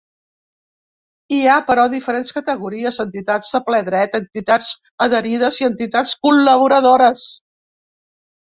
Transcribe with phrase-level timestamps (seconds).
[1.35, 4.73] Hi ha, però, diferents categories: entitats de ple dret, entitats
[5.09, 7.31] adherides i entitats col·laboradores.